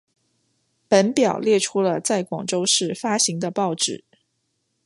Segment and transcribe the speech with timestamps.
[0.87, 4.03] 本表列出了在广州市发行的报纸。